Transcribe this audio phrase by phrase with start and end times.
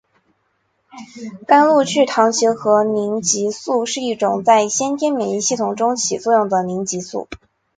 [1.45, 7.27] 甘露聚糖结合凝集素是一种在先天免疫系统中起作用的凝集素。